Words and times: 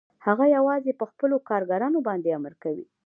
هغه 0.25 0.45
یوازې 0.57 0.91
په 0.99 1.05
خپلو 1.11 1.35
کارګرانو 1.49 1.99
باندې 2.07 2.29
امر 2.37 2.53
کوي 2.63 2.85